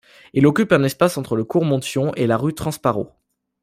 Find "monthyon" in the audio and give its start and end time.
1.63-2.11